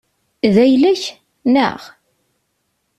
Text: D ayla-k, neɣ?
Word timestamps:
D 0.53 0.55
ayla-k, 0.63 1.03
neɣ? 1.53 1.81